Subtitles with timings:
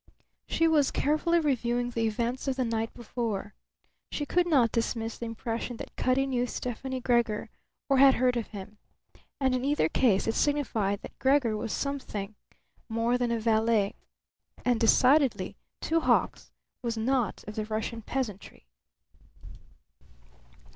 [0.47, 3.53] She was carefully reviewing the events of the night before.
[4.11, 7.51] She could not dismiss the impression that Cutty knew Stefani Gregor
[7.87, 8.79] or had heard of him;
[9.39, 12.33] and in either case it signified that Gregor was something
[12.89, 13.93] more than a valet.
[14.65, 18.65] And decidedly Two Hawks was not of the Russian peasantry.